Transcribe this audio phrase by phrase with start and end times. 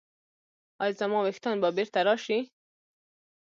[0.83, 2.39] ایا زما ویښتان به بیرته راشي؟